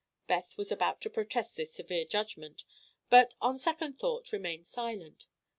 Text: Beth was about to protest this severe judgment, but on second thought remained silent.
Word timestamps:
Beth 0.25 0.57
was 0.57 0.71
about 0.71 0.99
to 1.01 1.11
protest 1.11 1.55
this 1.55 1.75
severe 1.75 2.05
judgment, 2.05 2.63
but 3.11 3.35
on 3.39 3.59
second 3.59 3.99
thought 3.99 4.31
remained 4.31 4.65
silent. 4.65 5.27